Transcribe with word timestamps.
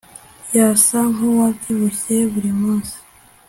yasa 0.57 0.97
nkuwabyibushye 1.13 2.15
burimunsi 2.31 2.95